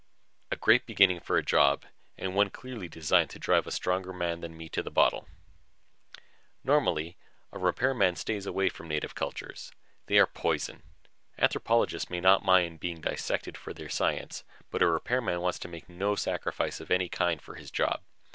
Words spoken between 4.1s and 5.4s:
man than me to the bottle.